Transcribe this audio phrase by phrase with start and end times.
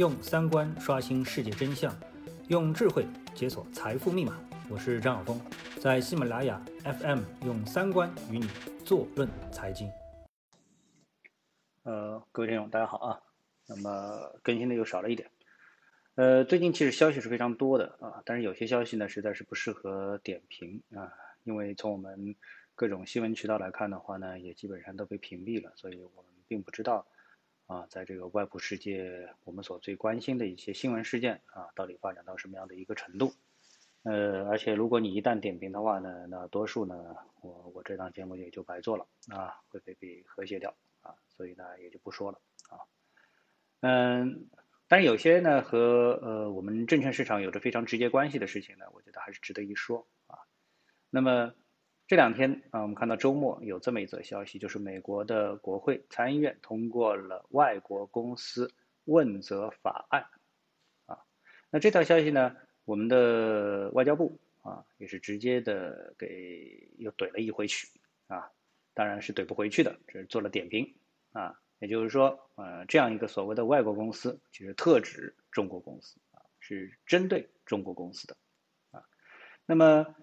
[0.00, 1.94] 用三观刷新世界真相，
[2.48, 3.04] 用智慧
[3.34, 4.40] 解锁财富密码。
[4.70, 5.38] 我是张晓峰，
[5.78, 8.48] 在喜马拉雅 FM 用三观与你
[8.82, 9.90] 坐论财经。
[11.82, 13.20] 呃，各位听众，大家好啊。
[13.68, 15.30] 那么更新的又少了一点。
[16.14, 21.12] 呃，最近其实消息是非常多的啊，但是有些消息呢，实在是不适合点评啊，
[21.44, 22.34] 因为从我们
[22.74, 27.06] 各种新闻渠道来看的话呢，也基本上都被屏蔽了，所以我们并不知道。
[27.70, 33.32] 啊，在这个外部世界，我们所最关心的一些新闻事件啊，到底发展到什么样的一个程度？
[34.02, 42.82] 呃，而且如果你一旦点评的话呢，那多数呢，我我这档节目也就白做了啊，会被被和谐掉啊，所以呢也就不说了啊。
[43.82, 44.48] 嗯，
[44.88, 50.40] 但是有些呢和呃我们证券市场有着非常直接关系的事情呢，我觉得还是值得一说啊。
[51.08, 51.54] 那么。
[52.10, 58.74] 这两天啊，我们看到周末有这么一则消息，就是美国的国会参议院通过了外国公司
[59.04, 60.26] 问责法案，
[61.06, 61.22] 啊，
[61.70, 67.86] 那这条消息呢，我们的外交部啊也是直接的给又怼了一回去，
[68.26, 68.50] 啊，
[68.92, 70.92] 当然是怼不回去的，这是做了点评，
[71.30, 78.36] 啊，也就是说，呃，这样一个所谓的外国公司，其实特指中国公司啊，是针对中国公司的，
[78.90, 79.04] 啊，
[79.64, 80.16] 那么。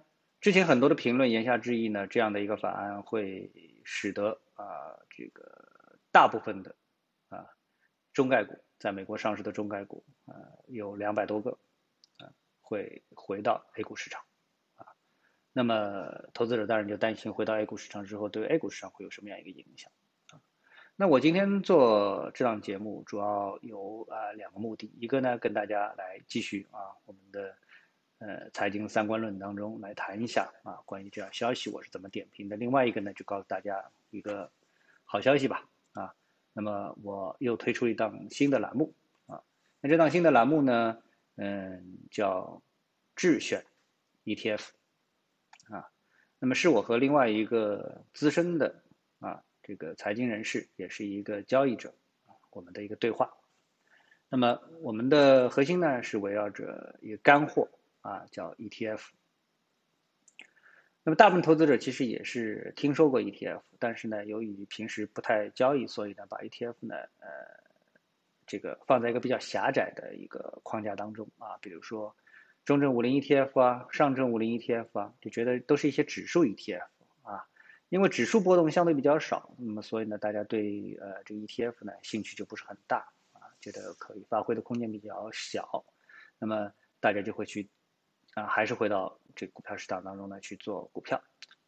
[0.47, 3.51] 之前很多的评论言下之意呢，这样的一个法案会
[3.83, 4.63] 使得啊
[5.09, 6.73] 这个大部分的
[7.27, 7.45] 啊
[8.13, 10.31] 中概股在美国上市的中概股啊
[10.67, 11.59] 有两百多个
[12.15, 12.31] 啊
[12.61, 14.23] 会回到 A 股市场
[14.77, 14.87] 啊，
[15.51, 19.91] 那么投资者当然就担心回到 A 股市场之后对 A 股市场会有什么样一个影响
[20.29, 20.39] 啊？
[20.95, 27.57] 那我今天做这档节目主要有啊两个目的，一个呢跟大家来继续啊我们的。
[28.19, 32.57] 呃，财经三观论当中来谈一下啊，关于这样消息我是怎么点评的。
[32.57, 34.51] 另外一个呢，就告诉大家一个
[35.05, 36.15] 好消息吧啊。
[36.51, 38.95] 那么我又推出一档新的栏目
[39.27, 39.43] 啊，
[39.81, 40.97] 那这档新的栏目呢，
[41.35, 42.63] 嗯，叫
[43.15, 43.63] 智选
[44.25, 44.69] ETF
[45.69, 45.91] 啊。
[46.39, 48.81] 那么是我和另外一个资深的
[49.19, 51.93] 啊这个财经人士，也是一个交易者，
[52.49, 53.31] 我们的一个对话。
[54.27, 57.69] 那么我们的核心呢是围绕着一个干货。
[58.07, 59.01] 啊，叫 ETF。
[61.03, 67.27] 那么大部分投资者其实也是听说过 ETF，但是呢，由于平时不太交易，所以呢，把 ETF 呢，呃，
[68.45, 72.15] 这个放在一个比较狭窄的一个框架当中啊，比如说
[72.63, 76.87] 中证五零 ETF 啊，上证五零 ETF 啊，就觉得都是一些指数 ETF
[77.23, 77.47] 啊，
[77.89, 82.97] 因为指数波动相对比较少，那么所以呢，大家对呃这个 ETF 呢兴趣就不是很大
[83.31, 85.85] 啊，觉得可以发挥的空间比较小，
[86.39, 87.69] 那么大家就会去。
[88.37, 91.23] 啊，还是回到这股票市场当中呢去做股票，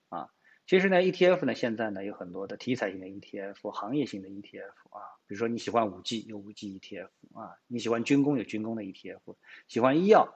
[0.10, 0.30] 啊，
[0.68, 9.36] 其实呢，ETF 呢现在呢有很多的题材型的 ETF，行业型的 ETF 啊，比如说你喜欢五 G 有五 G ETF 啊，你喜欢军工有军工的 ETF，
[9.68, 10.32] 喜欢医药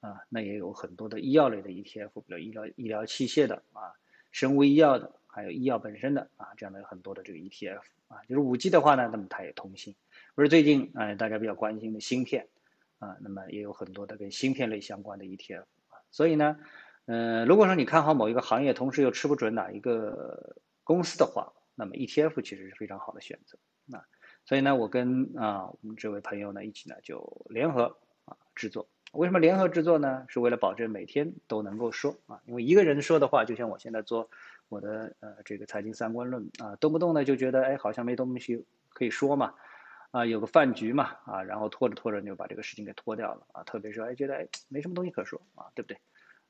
[0.00, 3.92] 啊，那也有很多的医药类的 ETF，比如医疗医疗器械的啊，
[4.32, 9.94] 生物医药的，还有医药本身的啊，这样的很多的这个 ETF 啊，就是五 G 的话呢，那么它也通信，
[10.34, 12.48] 不是最近啊大家比较关心的芯片
[13.00, 15.64] 啊，那么也有很多的跟芯片类相关的 ETF。
[16.14, 16.56] 所以呢，
[17.06, 20.54] 嗯，如果说你看好某一个行业，同时又吃不准哪一个
[20.84, 23.58] 公司的话，那么 ETF 其实是非常好的选择。
[23.84, 24.00] 那
[24.44, 28.86] 所以呢，我跟啊我们这位朋友呢一起呢就联合啊制作。
[29.10, 30.24] 为什么联合制作呢？
[30.28, 34.30] 是为了保证每天都能够说啊，因为一个人说的话，就像我现在做
[34.68, 39.54] 我的呃这个财经三观论啊，动不动呢就觉得哎好像没东西可以说嘛，
[40.14, 45.98] 啊有个饭局嘛啊，然后拖着拖着就把这个事情给拖掉了啊，特别是哎觉得哎没什么东西可说啊，对不对？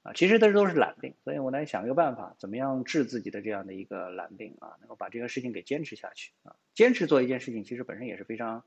[0.02, 6.54] 啊，其实这都是懒病，所以我来想一个办法，怎么样治自己的这样的一个懒病啊，能够把这个事情给坚持下去啊。
[6.74, 8.62] 坚持做一件事情，其实本身也是非常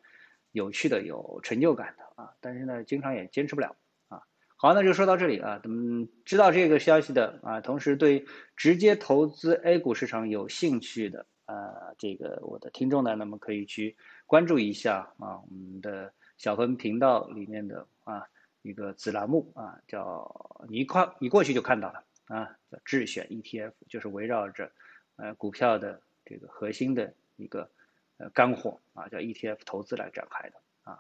[0.51, 2.33] 有趣的、有成就感的啊。
[2.41, 3.75] 但是呢，经常也坚持不了
[4.07, 4.23] 啊。
[4.55, 5.61] 好，那就说到这里啊。
[5.65, 8.25] 嗯，知道这个消息的啊，同时对
[8.55, 13.95] 直接投资 A 股市场有兴趣的啊，这个我的听众呢，那么可以去
[14.27, 18.27] 关注一下啊，我们的小鹏频道里面的啊。
[18.63, 24.69] 一个子栏目啊，叫你一块你过去就看到了啊，叫智选 ETF，就是围绕着
[25.15, 27.71] 呃股票的这个核心的一个
[28.17, 30.99] 呃干货啊，叫 ETF 投资来展开的啊。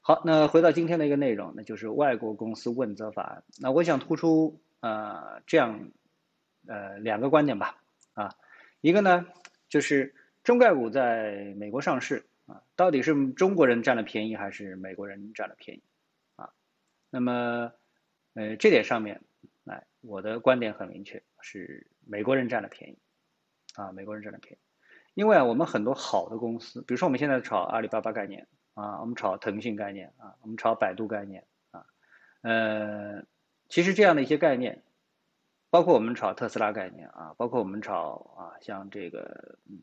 [0.00, 3.42] 好，那回到今天的一个内容，那就是外国公司问责法案。
[3.58, 5.90] 那我想突出呃这样
[6.68, 8.36] 呃两个观点吧啊，
[8.82, 9.26] 一个呢
[9.68, 10.14] 就是
[10.44, 15.82] 中概股在美国上市啊，到底是中国人占了便宜还是美国人占了便宜？
[16.34, 16.50] 啊
[17.10, 17.72] 那么，
[18.34, 19.20] 呃，这点上面，
[19.66, 22.98] 哎，我的观点很明确，是美国人占了便宜，
[23.74, 24.58] 啊，美国人占了便宜，
[25.14, 31.86] 因为啊，我们很多好的公司，比如说我们现在炒阿里巴巴概念，啊，我们炒腾讯概念，啊，我们炒百度概念啊，
[32.42, 33.22] 呃，
[33.68, 34.82] 其实这样的一些概念，
[35.70, 39.80] 包括我们炒特斯拉概念啊，包括我们炒啊像这个嗯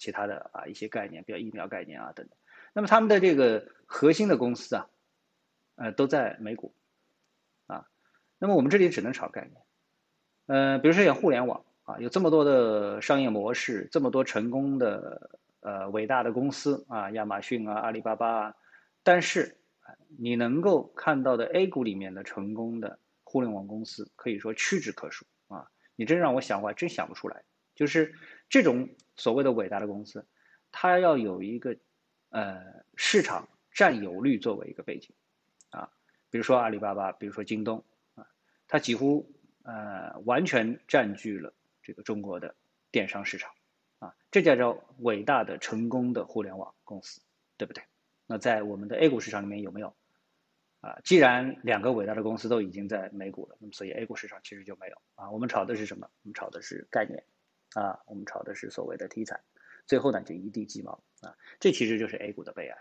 [0.00, 2.36] 其他的啊一些概念，比如疫苗概念啊等等，
[2.72, 4.88] 那么他们的这个核心的公司啊，
[5.76, 6.74] 呃都在美股
[7.68, 7.86] 啊，
[8.40, 9.62] 那么我们这里只能炒概念，
[10.46, 15.38] 呃，比如说像互联网啊，有这么多的商业模式，这么多成功的。
[15.62, 18.54] 呃，伟大的公司啊，亚马逊啊，阿里巴巴啊，
[19.02, 19.58] 但是
[20.18, 25.70] 你能够看到的 A 股里面的成功的互联网公司，可以说屈指可数啊。
[25.96, 27.42] 你真让我想，我还真想不出来。
[27.80, 28.14] 就是
[28.50, 30.26] 这种所谓的伟大的公司，
[30.70, 31.78] 它要有一个
[32.28, 35.14] 呃市场占有率作为一个背景
[35.70, 35.90] 啊，
[36.28, 37.82] 比如说阿里巴巴，比如说京东
[38.16, 38.26] 啊，
[38.68, 39.32] 它几乎
[39.62, 42.54] 呃完全占据了这个中国的
[42.90, 43.50] 电商市场。
[43.98, 47.22] 啊，这叫做伟大的成功的互联网公司，
[47.56, 47.82] 对不对？
[48.26, 49.94] 那在我们的 A 股市场里面有没有？
[50.80, 55.30] 啊，既然两个伟大的公司都已经在美股了，那么所以 A 股市场其实就没有啊。
[55.30, 56.08] 我们炒的是什么？
[56.22, 57.22] 我们炒的是概念，
[57.74, 59.40] 啊，我们炒的是所谓的题材，
[59.86, 61.34] 最后呢就一地鸡毛啊。
[61.58, 62.76] 这其实就是 A 股的悲哀。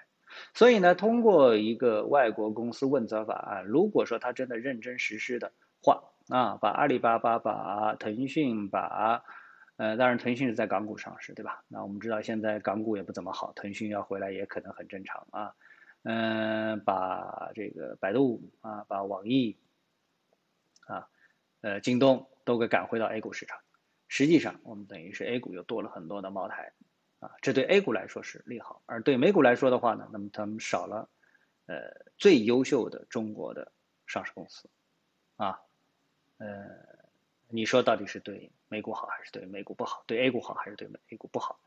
[0.54, 5.52] 所以呢，通过一个外国公司问责法案，如果说他真的认真实施的
[5.82, 9.24] 话，啊，把阿里巴巴、把腾讯、把
[9.78, 11.64] 呃，当然，腾讯是在港股上市，对吧？
[11.70, 15.56] 那我们知道现在港股也不怎么好，腾讯要回来也可能很正常啊。
[16.04, 19.58] 嗯，把这个百度啊，把网易
[20.86, 21.08] 啊，
[21.62, 23.58] 呃，京东都给赶回到 A 股市场，
[24.10, 26.74] 实际上我们等于是 A 股又多了很多的茅台
[27.20, 31.08] 啊，这对 A 股来说是利好，而对美股来说的话呢，那么他们少了
[31.68, 31.76] 呃
[32.18, 33.72] 最优秀的中国的
[34.08, 34.70] 上市公司
[35.38, 35.62] 啊，
[36.40, 37.00] 呃。
[37.52, 40.04] 你说到底是对美股好还是对美股不好？
[40.06, 41.60] 对 A 股好还是对 A 股不好？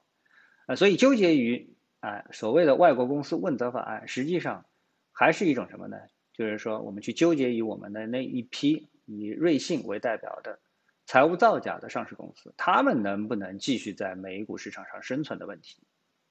[0.66, 4.64] 啊，所以纠结于啊所谓的外国公司问责法案，实际上
[5.10, 5.98] 还是一种什么呢？
[6.34, 10.60] 就是说我们去纠结于我们的那一批以瑞信为代表的
[11.06, 15.82] 财务造假的上市公司，他们能不能继续在美股市场上生存的问题？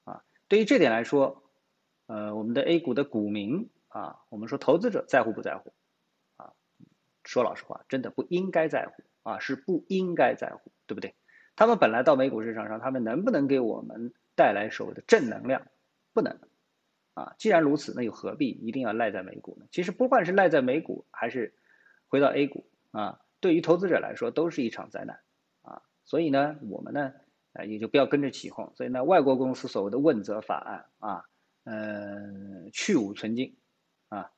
[0.04, 1.42] 啊，对于这点来说，
[2.06, 5.72] 呃，我们的 A 股的股民啊，我们说投资者在乎不在乎？
[6.36, 6.52] 啊，
[7.24, 9.02] 说老实话，真的不应该在乎。
[9.24, 11.14] 啊，是不应该在乎，对不对？
[11.54, 15.68] 他们本来到美股市场上，他们能不能给我们带来所谓的正能量？
[16.12, 16.40] 不能。
[17.14, 19.66] 啊，既然如此，那又何必一定要赖在美股呢？
[19.70, 21.54] 其实不管是赖在美股，还是
[22.08, 25.20] 回到 A 股，啊，对于投资者来说都是一场灾难。
[25.60, 27.12] 啊，所以呢，我们呢，
[27.52, 28.72] 呃，也就不要跟着起哄。
[28.74, 31.24] 所以呢，外国公司所谓的问责法案，啊，
[31.64, 33.54] 嗯，去无存菁。
[34.08, 34.30] 啊，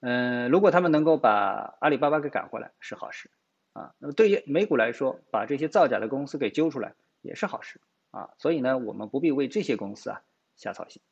[0.00, 3.30] 嗯，如果他们能够把阿里巴巴给赶回来，是好事。
[3.74, 7.80] 啊，那么对于美股来说，把这些造假的公司给揪出来也是好事
[8.12, 10.22] 啊，所以呢，我们不必为这些公司啊
[10.54, 11.02] 瞎操心，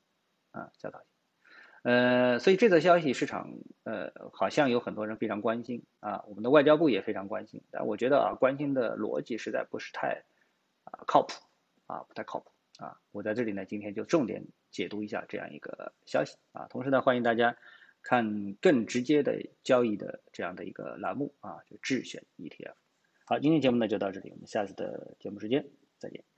[0.53, 1.07] 啊瞎操心，
[1.83, 3.53] 呃，所以这则消息市场
[3.85, 10.25] 呃好像有很多人非常关心啊，我们的外交部也非常关心，但我觉得啊关心的逻辑实在不是太
[10.85, 11.35] 啊靠谱
[11.87, 17.57] 啊不太靠谱啊，我在这里呢今天就重点解读一下这样一个消息啊，同时呢欢迎大家。
[18.05, 22.75] 看更直接的交易的这样的一个栏目啊，就智选 ETF。
[23.25, 25.71] 好，今天节目呢就到这里，我们下次的节目时间
[26.01, 26.32] 再见。